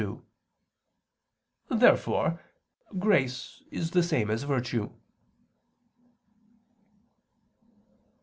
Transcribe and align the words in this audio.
Therefore 1.69 2.39
grace 2.97 3.61
is 3.69 3.91
the 3.91 4.01
same 4.01 4.31
as 4.31 4.41
virtue. 4.41 4.89